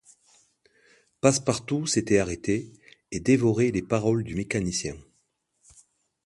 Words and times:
Passepartout 1.21 1.85
s’était 1.85 2.17
arrêté, 2.17 2.73
et 3.11 3.19
dévorait 3.19 3.69
les 3.69 3.83
paroles 3.83 4.23
du 4.23 4.33
mécanicien. 4.33 4.97